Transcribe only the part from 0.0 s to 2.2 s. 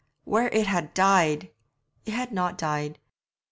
'Where it had died!' it